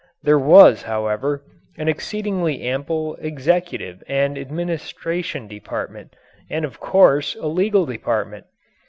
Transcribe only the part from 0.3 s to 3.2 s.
was, however, an exceedingly ample